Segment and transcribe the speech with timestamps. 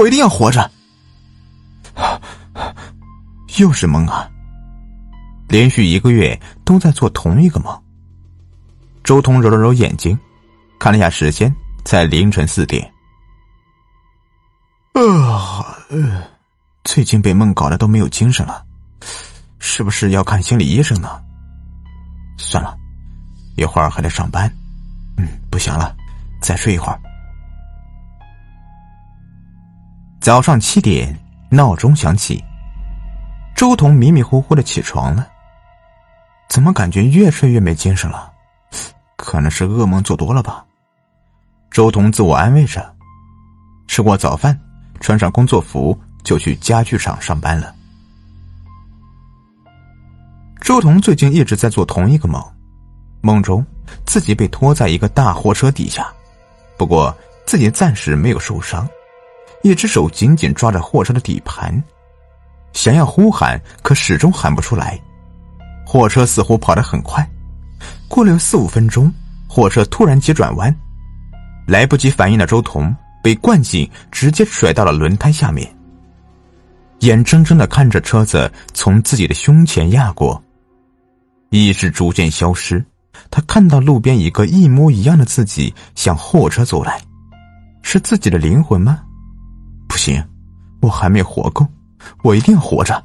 [0.00, 0.70] 我一定要活着。
[3.58, 4.26] 又是梦啊！
[5.46, 7.82] 连续一个月都在做同一个梦。
[9.04, 10.18] 周彤揉了揉眼睛，
[10.78, 12.90] 看了一下时间，在凌晨四点。
[14.94, 15.76] 啊，
[16.84, 18.64] 最近被梦搞得都没有精神了，
[19.58, 21.20] 是不是要看心理医生呢？
[22.38, 22.74] 算了，
[23.56, 24.50] 一会儿还得上班。
[25.18, 25.94] 嗯，不行了，
[26.40, 26.98] 再睡一会儿。
[30.20, 31.18] 早上七点，
[31.48, 32.44] 闹钟响起。
[33.56, 35.26] 周彤迷迷糊糊的起床了，
[36.46, 38.30] 怎么感觉越睡越没精神了？
[39.16, 40.62] 可能是噩梦做多了吧。
[41.70, 42.94] 周彤自我安慰着，
[43.88, 44.58] 吃过早饭，
[45.00, 47.74] 穿上工作服就去家具厂上班了。
[50.60, 52.44] 周彤最近一直在做同一个梦，
[53.22, 53.64] 梦中
[54.04, 56.06] 自己被拖在一个大货车底下，
[56.76, 58.86] 不过自己暂时没有受伤，
[59.62, 61.82] 一只手紧紧抓着货车的底盘。
[62.72, 64.98] 想要呼喊，可始终喊不出来。
[65.84, 67.28] 货车似乎跑得很快，
[68.06, 69.12] 过了有四五分钟，
[69.48, 70.74] 货车突然急转弯，
[71.66, 75.68] 来不及反应的周彤被惯性直接甩到了轮胎下面。
[77.00, 80.40] 眼睁睁的看着车子从自己的胸前压过，
[81.48, 82.84] 意识逐渐消失。
[83.30, 87.00] 他看到路边一个一模一样的自己向货车走来，
[87.82, 89.02] 是自己的灵魂吗？
[90.00, 90.26] 行，
[90.80, 91.66] 我还没活够。
[92.22, 93.04] 我一定活着。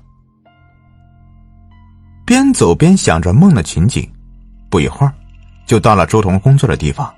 [2.25, 4.09] 边走边想着梦的情景，
[4.69, 5.13] 不一会儿，
[5.65, 7.13] 就到了周彤工作的地方。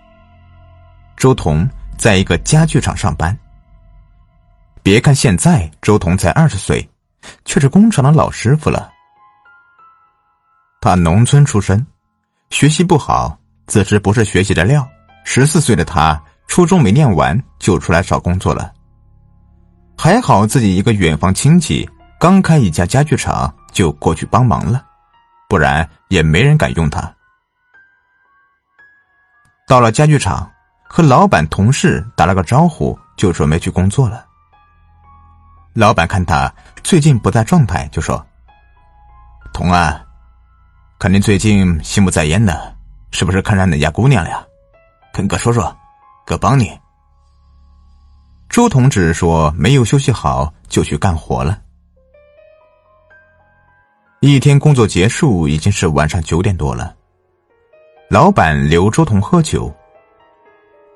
[1.15, 3.37] 周彤在一个家具厂上班。
[4.81, 6.89] 别看现在周彤才二十岁，
[7.45, 8.91] 却是工厂的老师傅了。
[10.81, 11.85] 他农村出身，
[12.49, 14.87] 学习不好，自知不是学习的料。
[15.23, 18.73] 十四岁的他，初中没念完就出来找工作了。
[19.97, 24.85] 还好自己一个远房亲戚刚开一家家具厂，就过去帮忙了，
[25.49, 27.11] 不然也没人敢用他。
[29.67, 30.49] 到了家具厂，
[30.87, 34.23] 和老板、同事打了个招呼，就准备去工作了。
[35.73, 38.25] 老板看他最近不在状态，就说
[39.51, 40.05] ：“童啊，
[40.99, 42.75] 看你最近心不在焉的，
[43.11, 44.45] 是不是看上哪家姑娘了呀？
[45.11, 45.75] 跟哥说说，
[46.25, 46.79] 哥帮你。”
[48.49, 51.61] 周同志说：“没有休息好，就去干活了。”
[54.19, 56.95] 一天工作结束，已经是晚上九点多了。
[58.09, 59.71] 老板留周彤喝酒。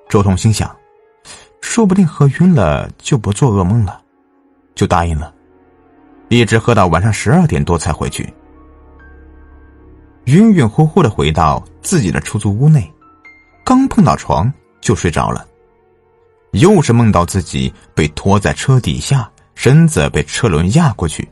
[0.10, 0.76] 周彤心想
[1.62, 4.02] ：“说不定喝晕了就不做噩梦了。”
[4.74, 5.32] 就答应了，
[6.30, 8.34] 一直喝到晚上十二点多才回去。
[10.26, 12.92] 晕晕乎乎的回到自己的出租屋内，
[13.64, 15.46] 刚碰到床就睡着了。
[16.52, 21.30] 又是梦到自己被拖在车底下，身子被车轮压过去。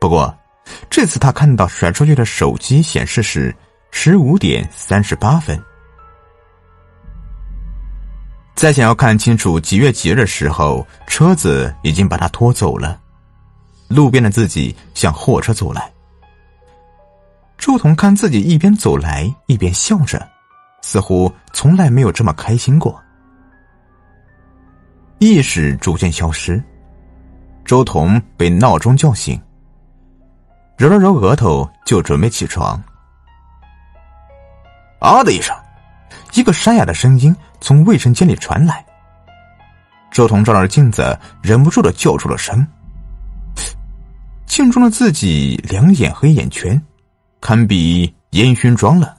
[0.00, 0.36] 不过，
[0.90, 3.54] 这次他看到甩出去的手机显示是
[3.90, 5.58] 十五点三十八分。
[8.54, 13.00] 在想要看清楚几月几日的时候，车子已经把他拖走了。
[13.88, 15.90] 路边的自己向货车走来。
[17.56, 20.28] 周彤看自己一边走来一边笑着，
[20.82, 23.00] 似乎从来没有这么开心过。
[25.18, 26.62] 意识逐渐消失，
[27.64, 29.40] 周彤被闹钟叫醒，
[30.76, 32.80] 揉了揉额头，就准备起床。
[35.00, 35.56] 啊的一声，
[36.34, 38.84] 一个沙哑的声音从卫生间里传来。
[40.12, 42.64] 周彤照着镜子，忍不住的叫出了声。
[44.46, 46.80] 镜中的自己两眼黑眼圈，
[47.40, 49.16] 堪比烟熏妆了，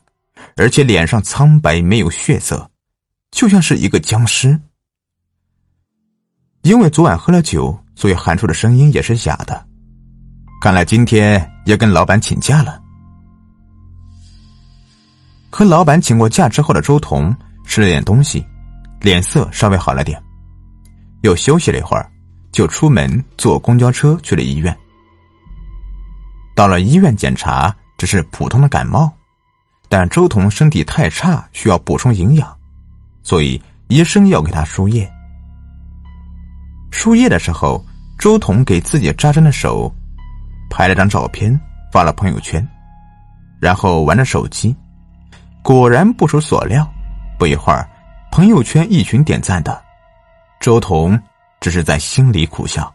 [0.56, 2.70] 而且脸上苍白没有血色，
[3.32, 4.60] 就像是一个僵尸。
[6.62, 9.66] 因为昨晚喝了酒，所以喊出的声音也是假的。
[10.62, 12.82] 看来今天要跟老板请假了。
[15.50, 18.46] 和老板请过假之后的周彤吃了点东西，
[19.00, 20.22] 脸色稍微好了点，
[21.22, 22.12] 又休息了一会儿，
[22.52, 24.76] 就出门坐公交车去了医院。
[26.56, 29.12] 到了医院检查，只是普通的感冒，
[29.88, 32.54] 但周彤身体太差，需要补充营养，
[33.24, 35.10] 所以医生要给他输液。
[36.92, 37.84] 输液的时候，
[38.18, 39.94] 周彤给自己扎针的手
[40.70, 41.58] 拍了张照片，
[41.92, 42.66] 发了朋友圈，
[43.60, 44.76] 然后玩着手机。
[45.62, 46.90] 果然不出所料，
[47.38, 47.88] 不一会儿，
[48.32, 49.82] 朋友圈一群点赞的，
[50.60, 51.20] 周彤
[51.60, 52.94] 只是在心里苦笑。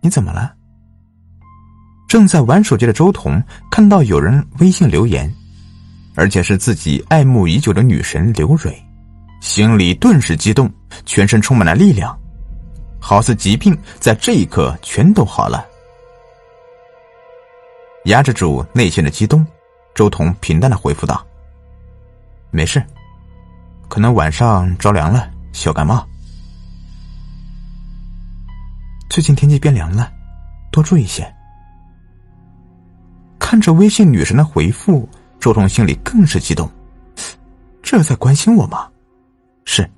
[0.00, 0.54] 你怎么了？
[2.08, 5.32] 正在玩手机的周彤看到有人微信留言，
[6.14, 8.74] 而且是自己爱慕已久的女神刘蕊。
[9.40, 10.70] 心里顿时激动，
[11.06, 12.16] 全身充满了力量，
[13.00, 15.66] 好似疾病在这一刻全都好了。
[18.04, 19.44] 压制住内心的激动，
[19.94, 21.26] 周彤平淡的回复道
[22.52, 22.84] ：“没事，
[23.88, 26.06] 可能晚上着凉了，小感冒。
[29.08, 30.12] 最近天气变凉了，
[30.70, 31.30] 多注意些。”
[33.38, 35.08] 看着微信女神的回复，
[35.40, 36.70] 周彤心里更是激动，
[37.82, 38.88] 这在关心我吗？
[39.72, 39.88] 是，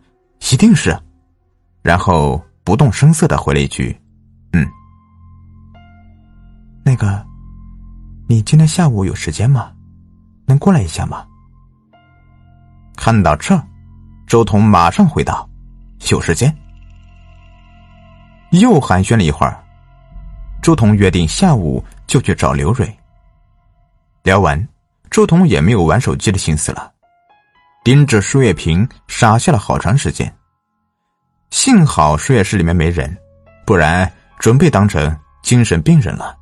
[0.53, 0.95] 一定是。
[1.81, 3.99] 然后不动声色的回了一句
[4.53, 4.69] ：“嗯。”
[6.85, 7.25] 那个，
[8.29, 9.73] 你今天下午有时间吗？
[10.45, 11.25] 能过来一下吗？
[12.97, 13.59] 看到这，
[14.27, 15.49] 周彤马上回道
[16.13, 16.55] ：“有时间。”
[18.53, 19.59] 又寒暄了一会儿，
[20.61, 22.95] 周彤约定下午就去找刘蕊。
[24.23, 24.69] 聊完，
[25.11, 26.93] 周彤也没有玩手机的心思了，
[27.85, 30.33] 盯着输液瓶傻笑了好长时间。
[31.51, 33.17] 幸好输液室里面没人，
[33.67, 36.37] 不然准备当成精神病人了。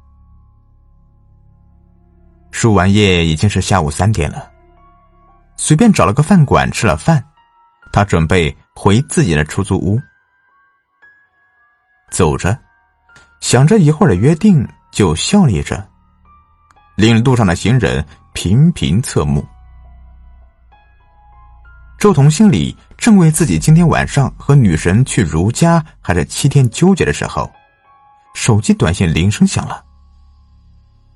[2.50, 4.50] 输完液已经是下午三点了，
[5.56, 7.24] 随便找了个饭馆吃了饭，
[7.90, 9.98] 他准备回自己的出租屋。
[12.10, 12.56] 走着，
[13.40, 15.88] 想着一会儿的约定，就笑了着。
[16.96, 18.04] 令路上的行人
[18.34, 19.46] 频频侧目。
[22.00, 27.52] 周彤心里正为自己今天晚上和女神去如家还是七天纠结的时候，
[28.32, 29.84] 手机短信铃声响了。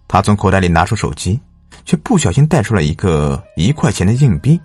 [0.06, 1.40] 他从口袋里拿出手机，
[1.86, 4.60] 却不小心带出了一个一块钱的硬币。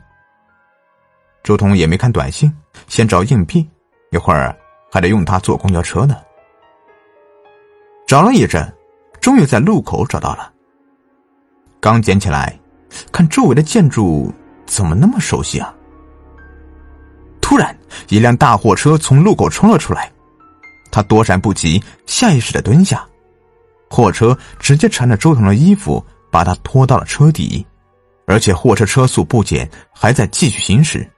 [1.41, 2.53] 周彤也没看短信，
[2.89, 3.65] 先找硬币，
[4.11, 4.53] 一会儿
[4.91, 6.17] 还得用它坐公交车呢。
[8.05, 8.69] 找了一阵，
[9.21, 10.51] 终于在路口找到了。
[11.79, 12.59] 刚捡起来，
[13.09, 14.29] 看周围的建筑
[14.65, 15.73] 怎么那么熟悉啊！
[17.49, 17.75] 突然，
[18.09, 20.11] 一辆大货车从路口冲了出来，
[20.91, 23.03] 他躲闪不及，下意识的蹲下，
[23.89, 27.65] 货车直接缠着周彤的衣服，把他拖到了车底，
[28.27, 31.09] 而且货车车速不减，还在继续行驶。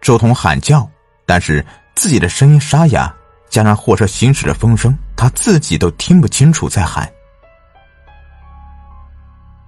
[0.00, 0.88] 周彤喊叫，
[1.26, 3.12] 但是自己的声音沙哑，
[3.50, 7.12] 加上货车行驶的风声，他自己都听不清楚在喊。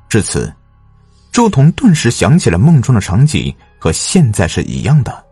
[0.08, 0.55] 至此，
[1.32, 3.52] 周彤顿时想起了梦中的场景，
[3.86, 5.24] 和现在是一样的。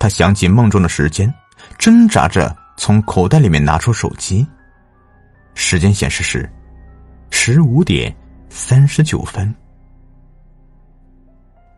[0.00, 1.32] 他想起梦中的时间，
[1.78, 4.44] 挣扎着从口袋里面拿出手机，
[5.54, 6.52] 时间显示是
[7.30, 8.12] 十五点
[8.50, 9.54] 三十九分。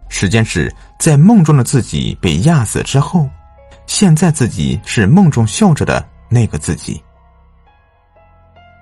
[0.08, 3.28] 时间是在梦中的自己被压死之后，
[3.86, 6.98] 现在自己是梦中笑着的那个自己。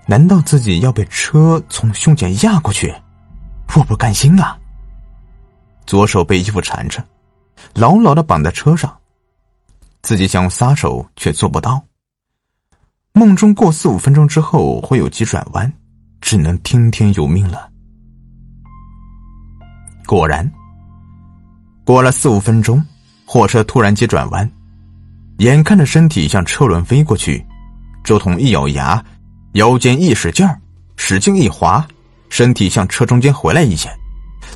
[0.07, 2.95] 难道自己要被车从胸前压过去？
[3.75, 4.57] 我不甘心啊！
[5.87, 7.03] 左手被衣服缠着，
[7.75, 8.95] 牢牢的绑在车上，
[10.03, 11.83] 自己想撒手却做不到。
[13.13, 15.73] 梦中过四五分钟之后会有急转弯，
[16.21, 17.71] 只能听天由命了。
[20.07, 20.51] 果然，
[21.85, 22.85] 过了四五分钟，
[23.25, 24.51] 货车突然急转弯，
[25.39, 27.45] 眼看着身体向车轮飞过去，
[28.03, 29.03] 周彤一咬牙，
[29.53, 30.61] 腰间一使劲儿，
[30.97, 31.87] 使劲一滑。
[32.31, 33.89] 身体向车中间回来一些，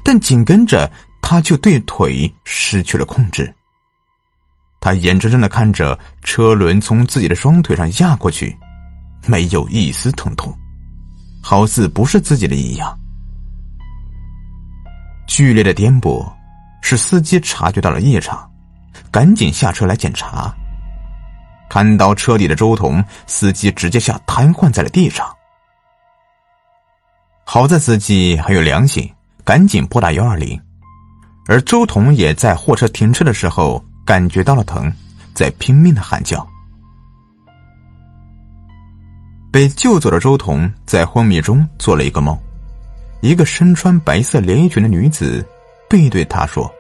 [0.03, 0.91] 但紧跟着
[1.31, 3.55] 他就对腿失去了控制。
[4.81, 8.56] 他眼睁睁的看着车轮从自己的双腿上压过去，
[9.27, 10.51] 没有一丝疼痛，
[11.43, 12.99] 好似不是自己的一样。
[15.27, 16.27] 剧烈的颠簸
[16.81, 18.51] 使司机察觉到了异常，
[19.11, 20.51] 赶紧下车来检查。
[21.69, 25.31] 看到车里的周彤，司机直接下瘫痪在了地上。
[27.44, 29.13] 好在司机还有良心，
[29.44, 30.58] 赶紧拨打幺二零，
[31.48, 34.93] 而周彤也在货车停车的时候感觉到了疼，
[35.32, 36.46] 在拼命的喊叫。
[39.50, 42.38] 被救走的周彤在昏迷中做了一个梦，
[43.22, 45.43] 一个身穿白色连衣裙的女子
[45.88, 46.70] 背对他说：“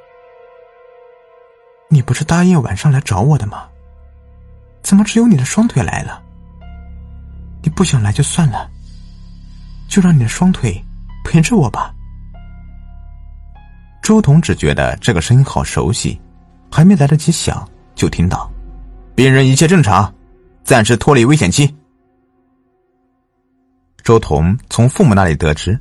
[1.88, 3.64] 你不是答应晚上来找我的吗？
[4.82, 6.22] 怎么只有你的双腿来了？
[7.62, 8.70] 你不想来就算了。”
[9.88, 10.84] 就让你的双腿
[11.24, 11.94] 陪着我吧。
[14.08, 16.18] 周彤只觉得这个声音好熟悉，
[16.70, 18.50] 还没来得及想，就听到
[19.14, 20.10] ：“病人一切正常，
[20.64, 21.76] 暂时脱离危险期。”
[24.02, 25.78] 周彤从父母那里得知，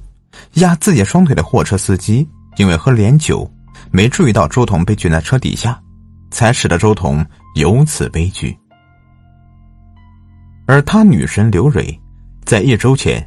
[0.56, 3.50] 压自己双腿的货车司机因为喝了点酒，
[3.92, 5.82] 没注意到周彤被卷在车底下，
[6.30, 8.54] 才使得周彤有此悲剧。
[10.66, 11.98] 而他女神刘蕊，
[12.44, 13.26] 在一周前。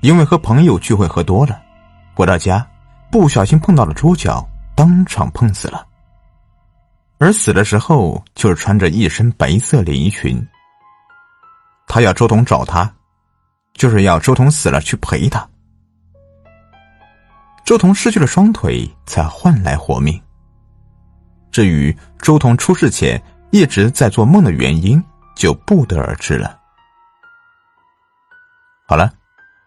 [0.00, 1.60] 因为和朋友聚会喝多了，
[2.14, 2.66] 回到家
[3.10, 4.46] 不小心碰到了桌角，
[4.76, 5.86] 当场碰死了。
[7.18, 10.40] 而死的时候就是穿着一身白色连衣裙。
[11.86, 12.88] 他要周彤找他，
[13.72, 15.48] 就是要周彤死了去陪他。
[17.64, 20.20] 周彤失去了双腿，才换来活命。
[21.50, 25.02] 至于周彤出事前一直在做梦的原因，
[25.34, 26.58] 就不得而知了。
[28.86, 29.10] 好了，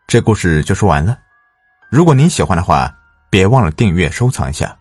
[0.08, 1.18] 这故事就说完了。
[1.90, 2.96] 如果您喜欢的话，
[3.32, 4.81] 别忘了订阅、收藏一下。